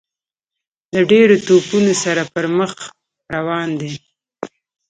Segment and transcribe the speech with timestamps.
[0.93, 2.71] له ډیرو توپونو سره پر مخ
[3.35, 3.91] روان دی.